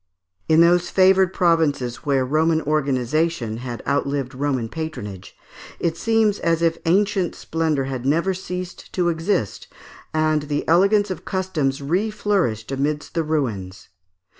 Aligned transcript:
In 0.49 0.61
those 0.61 0.89
favoured 0.89 1.31
provinces 1.31 1.97
where 1.97 2.25
Roman 2.25 2.59
organization 2.63 3.57
had 3.57 3.83
outlived 3.87 4.33
Roman 4.33 4.67
patronage, 4.67 5.35
it 5.79 5.95
seems 5.95 6.39
as 6.39 6.63
if 6.63 6.79
ancient 6.87 7.35
splendour 7.35 7.83
had 7.85 8.03
never 8.03 8.33
ceased 8.33 8.91
to 8.93 9.09
exist, 9.09 9.67
and 10.11 10.41
the 10.49 10.67
elegance 10.67 11.11
of 11.11 11.23
customs 11.23 11.83
re 11.83 12.09
flourished 12.09 12.71
amidst 12.71 13.13
the 13.13 13.21
ruins. 13.23 13.89